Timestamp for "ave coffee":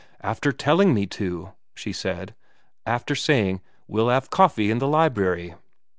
4.09-4.71